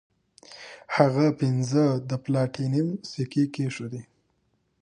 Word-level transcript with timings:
هغه 0.95 1.25
پنځه 1.39 1.83
د 2.09 2.11
پلاټینم 2.23 2.87
سکې 3.11 3.43
کیښودې. 3.53 4.01